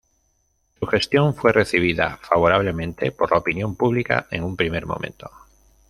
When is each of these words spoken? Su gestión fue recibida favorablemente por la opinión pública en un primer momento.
Su 0.79 0.87
gestión 0.87 1.35
fue 1.35 1.53
recibida 1.53 2.17
favorablemente 2.23 3.11
por 3.11 3.29
la 3.29 3.37
opinión 3.37 3.75
pública 3.75 4.25
en 4.31 4.43
un 4.43 4.55
primer 4.57 4.87
momento. 4.87 5.29